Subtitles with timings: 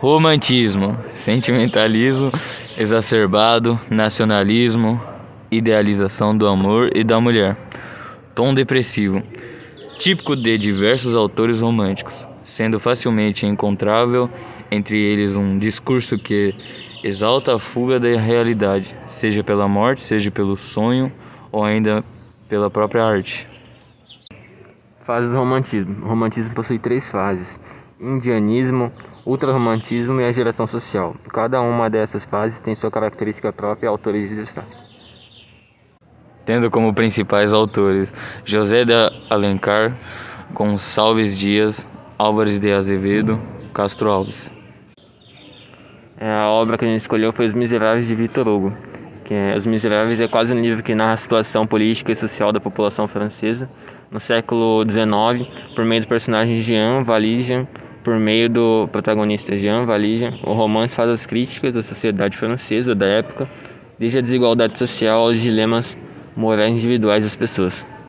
[0.00, 2.32] Romantismo, sentimentalismo
[2.78, 4.98] exacerbado, nacionalismo,
[5.50, 7.54] idealização do amor e da mulher.
[8.34, 9.22] Tom depressivo,
[9.98, 14.30] típico de diversos autores românticos, sendo facilmente encontrável
[14.70, 16.54] entre eles um discurso que
[17.04, 21.12] exalta a fuga da realidade, seja pela morte, seja pelo sonho
[21.52, 22.02] ou ainda
[22.48, 23.46] pela própria arte.
[25.04, 26.06] Fases do romantismo.
[26.06, 27.60] O romantismo possui três fases:
[28.00, 28.90] indianismo,
[29.26, 31.14] ultrarromantismo e a geração social.
[31.28, 34.74] Cada uma dessas fases tem sua característica própria e autores de destaque.
[36.46, 38.12] Tendo como principais autores
[38.44, 38.94] José de
[39.28, 39.94] Alencar,
[40.52, 41.86] Gonçalves Dias,
[42.18, 43.40] Álvares de Azevedo,
[43.74, 44.50] Castro Alves.
[46.18, 48.74] É, a obra que a gente escolheu foi Os Miseráveis de Victor Hugo.
[49.24, 52.52] Que é, Os Miseráveis é quase um livro que narra a situação política e social
[52.52, 53.70] da população francesa
[54.10, 57.66] no século XIX por meio do personagem Jean Valjean
[58.02, 63.06] por meio do protagonista Jean Valjean, o romance faz as críticas da sociedade francesa da
[63.06, 63.48] época,
[63.98, 65.96] desde a desigualdade social aos dilemas
[66.36, 67.84] morais individuais das pessoas.